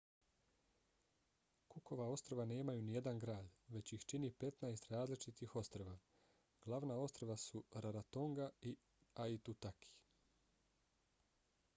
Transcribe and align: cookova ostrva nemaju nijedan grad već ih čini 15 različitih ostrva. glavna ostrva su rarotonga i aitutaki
cookova 1.73 2.07
ostrva 2.13 2.45
nemaju 2.51 2.81
nijedan 2.87 3.19
grad 3.25 3.51
već 3.75 3.93
ih 3.97 4.05
čini 4.13 4.31
15 4.45 4.89
različitih 4.95 5.55
ostrva. 5.55 5.95
glavna 6.65 6.97
ostrva 7.03 7.37
su 7.45 7.63
rarotonga 7.81 8.49
i 8.61 8.75
aitutaki 9.27 9.93